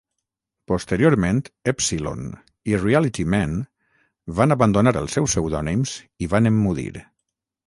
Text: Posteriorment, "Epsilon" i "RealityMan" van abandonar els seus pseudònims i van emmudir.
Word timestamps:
Posteriorment, 0.69 1.41
"Epsilon" 1.71 2.23
i 2.71 2.75
"RealityMan" 2.85 3.53
van 4.41 4.57
abandonar 4.57 4.95
els 5.03 5.19
seus 5.19 5.35
pseudònims 5.37 5.95
i 6.27 6.31
van 6.35 6.53
emmudir. 6.53 6.91